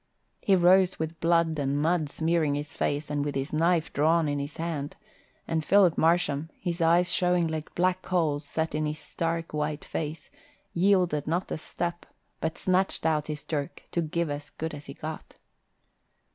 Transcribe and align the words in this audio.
He 0.41 0.55
rose 0.55 0.97
with 0.97 1.19
blood 1.19 1.59
and 1.59 1.79
mud 1.79 2.09
smearing 2.09 2.55
his 2.55 2.73
face 2.73 3.07
and 3.11 3.23
with 3.23 3.35
his 3.35 3.51
drawn 3.51 4.25
knife 4.25 4.31
in 4.31 4.39
his 4.39 4.57
hand; 4.57 4.95
and 5.47 5.63
Philip 5.63 5.95
Marsham, 5.95 6.49
his 6.59 6.81
eyes 6.81 7.11
showing 7.11 7.45
like 7.45 7.75
black 7.75 8.01
coals 8.01 8.43
set 8.43 8.73
in 8.73 8.87
his 8.87 8.97
stark 8.97 9.53
white 9.53 9.85
face, 9.85 10.31
yielded 10.73 11.27
not 11.27 11.51
a 11.51 11.57
step, 11.59 12.07
but 12.39 12.57
snatched 12.57 13.05
out 13.05 13.27
his 13.27 13.43
dirk 13.43 13.83
to 13.91 14.01
give 14.01 14.31
as 14.31 14.49
good 14.49 14.73
as 14.73 14.87
he 14.87 14.95
got. 14.95 15.35